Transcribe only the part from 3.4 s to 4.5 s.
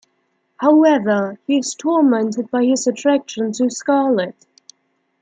to Scarlett.